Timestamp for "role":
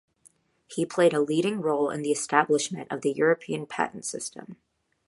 1.61-1.91